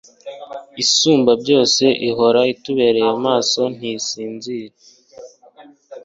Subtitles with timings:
[0.83, 4.75] isumbabyose ihora itubereye maso ntisinzira